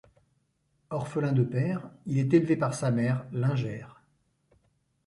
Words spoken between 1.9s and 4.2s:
il est élevé par sa mère, lingère.